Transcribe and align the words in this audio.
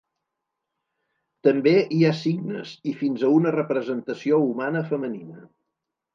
També 1.47 1.73
hi 1.97 1.99
ha 2.07 2.13
signes 2.21 2.73
i 2.93 2.95
fins 3.03 3.27
a 3.27 3.31
una 3.35 3.53
representació 3.59 4.43
humana 4.49 4.85
femenina. 4.91 5.47